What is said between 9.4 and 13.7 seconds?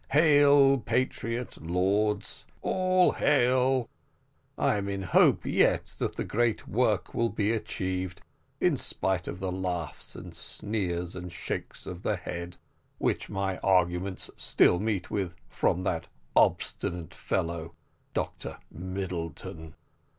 laughs and sneers and shakes of the head which my